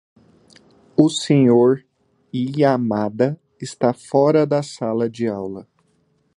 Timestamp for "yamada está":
2.33-3.93